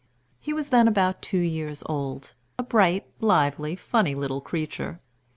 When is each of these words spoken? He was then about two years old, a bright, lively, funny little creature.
He 0.39 0.51
was 0.51 0.69
then 0.69 0.87
about 0.87 1.21
two 1.21 1.37
years 1.37 1.83
old, 1.85 2.33
a 2.57 2.63
bright, 2.63 3.05
lively, 3.19 3.75
funny 3.75 4.15
little 4.15 4.41
creature. 4.41 4.97